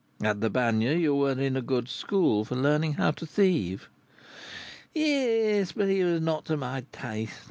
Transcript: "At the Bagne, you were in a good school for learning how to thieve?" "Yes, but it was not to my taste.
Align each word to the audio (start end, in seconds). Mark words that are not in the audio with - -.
"At 0.23 0.41
the 0.41 0.49
Bagne, 0.49 0.97
you 0.99 1.13
were 1.13 1.39
in 1.39 1.55
a 1.55 1.61
good 1.61 1.87
school 1.87 2.43
for 2.43 2.55
learning 2.55 2.93
how 2.93 3.11
to 3.11 3.23
thieve?" 3.27 3.87
"Yes, 4.95 5.73
but 5.73 5.89
it 5.89 6.03
was 6.03 6.21
not 6.23 6.43
to 6.45 6.57
my 6.57 6.85
taste. 6.91 7.39